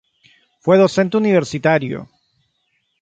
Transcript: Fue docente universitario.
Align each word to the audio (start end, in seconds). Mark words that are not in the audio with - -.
Fue 0.61 0.79
docente 0.79 1.17
universitario. 1.17 2.09